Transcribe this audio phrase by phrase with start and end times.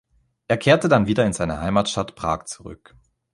[0.47, 2.95] Er kehrte dann wieder in seine Heimatstadt Prag zurück.